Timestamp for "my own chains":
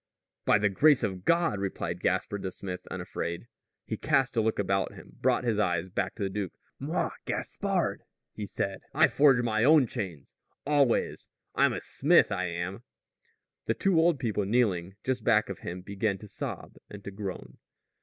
9.43-10.33